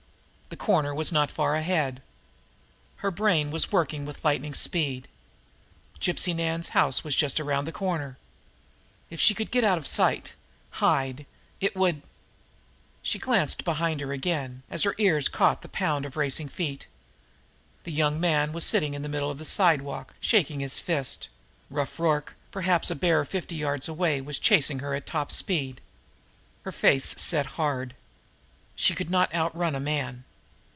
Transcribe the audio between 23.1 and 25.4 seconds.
fifty yards away, was chasing her at top